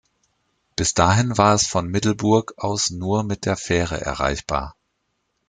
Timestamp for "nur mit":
2.89-3.45